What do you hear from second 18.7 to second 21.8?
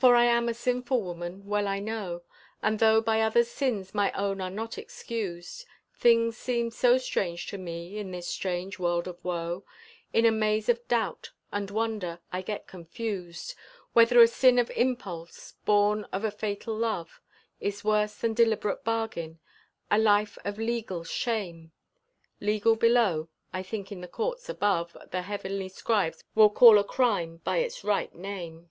bargain, a life of legal shame,